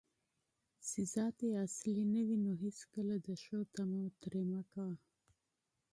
[0.87, 4.91] چې ذات یې اصلي نه وي، نو هیڅکله د ښو طمعه ترې مه کوه